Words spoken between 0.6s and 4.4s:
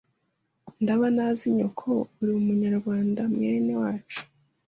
ndaba ntazi nyoko uri umunyarwanda mwene wacu